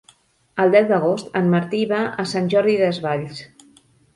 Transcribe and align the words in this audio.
El 0.63 0.71
deu 0.75 0.87
d'agost 0.91 1.37
en 1.41 1.51
Martí 1.55 1.83
va 1.93 2.01
a 2.25 2.27
Sant 2.35 2.51
Jordi 2.55 2.77
Desvalls. 2.81 3.45